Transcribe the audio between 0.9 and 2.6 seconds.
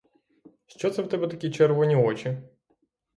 це в тебе такі червоні очі?